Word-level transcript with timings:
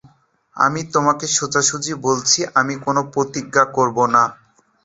আমি 0.55 0.81
তোমাকে 0.93 1.25
সোজাসুজি 1.35 1.93
বলছি, 2.05 2.39
আমি 2.55 2.73
কোন 2.85 2.97
প্রতিজ্ঞা 3.13 3.63
করবো 3.75 4.03
না। 4.15 4.23